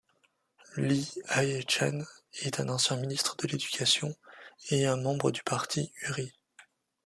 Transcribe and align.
Lee 0.77 1.07
Hae-chan 1.29 1.99
est 2.41 2.59
un 2.59 2.69
ancien 2.69 2.97
ministre 2.97 3.35
de 3.37 3.45
l'Éducation 3.47 4.15
et 4.71 4.87
un 4.87 4.97
membre 4.97 5.29
du 5.29 5.43
Parti 5.43 5.93
Uri. 6.07 6.33